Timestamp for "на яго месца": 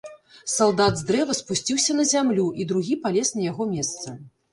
3.37-4.15